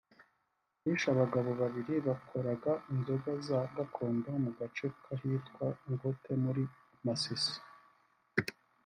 bishe 0.83 1.07
abagabo 1.15 1.49
babiri 1.61 1.95
bakoraga 2.07 2.71
inzoga 2.93 3.31
za 3.47 3.59
gakondo 3.75 4.29
mu 4.43 4.51
gace 4.57 4.85
kahitwa 5.03 5.65
Ngote 5.91 6.31
muri 6.43 6.63
Masisi 7.05 7.55